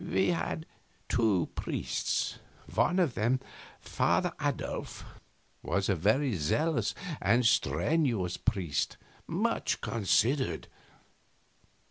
[0.09, 0.65] We had
[1.09, 2.39] two priests.
[2.73, 3.39] One of them,
[3.79, 5.05] Father Adolf,
[5.61, 10.67] was a very zealous and strenuous priest, much considered.